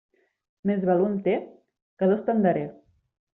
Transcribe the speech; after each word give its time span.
Més 0.69 0.79
val 0.89 1.03
un 1.07 1.19
té, 1.27 1.35
que 2.01 2.09
dos 2.13 2.25
te'n 2.31 2.43
daré. 2.47 2.65